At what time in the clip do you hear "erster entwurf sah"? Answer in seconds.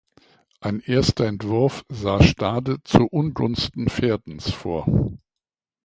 0.79-2.23